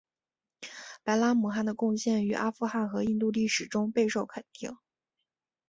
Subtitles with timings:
[1.03, 4.75] 白拉姆汗的贡献于阿富汗和印度历史中备受肯定。